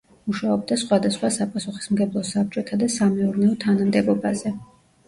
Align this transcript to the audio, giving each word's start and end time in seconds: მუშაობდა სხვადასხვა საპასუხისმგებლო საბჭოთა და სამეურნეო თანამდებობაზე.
მუშაობდა 0.29 0.77
სხვადასხვა 0.83 1.31
საპასუხისმგებლო 1.35 2.25
საბჭოთა 2.33 2.81
და 2.85 2.91
სამეურნეო 2.97 3.57
თანამდებობაზე. 3.67 4.59